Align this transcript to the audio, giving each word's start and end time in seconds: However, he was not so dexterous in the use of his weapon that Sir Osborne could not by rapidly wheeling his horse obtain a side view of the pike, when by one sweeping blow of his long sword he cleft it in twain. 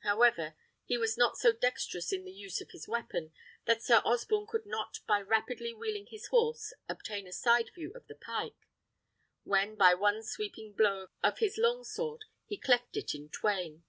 However, 0.00 0.54
he 0.84 0.98
was 0.98 1.16
not 1.16 1.38
so 1.38 1.50
dexterous 1.50 2.12
in 2.12 2.26
the 2.26 2.30
use 2.30 2.60
of 2.60 2.72
his 2.72 2.86
weapon 2.86 3.32
that 3.64 3.82
Sir 3.82 4.02
Osborne 4.04 4.46
could 4.46 4.66
not 4.66 4.98
by 5.06 5.18
rapidly 5.22 5.72
wheeling 5.72 6.06
his 6.10 6.26
horse 6.26 6.74
obtain 6.90 7.26
a 7.26 7.32
side 7.32 7.70
view 7.74 7.94
of 7.94 8.06
the 8.06 8.14
pike, 8.14 8.68
when 9.44 9.76
by 9.76 9.94
one 9.94 10.22
sweeping 10.22 10.74
blow 10.74 11.08
of 11.22 11.38
his 11.38 11.56
long 11.56 11.84
sword 11.84 12.26
he 12.44 12.58
cleft 12.58 12.98
it 12.98 13.14
in 13.14 13.30
twain. 13.30 13.84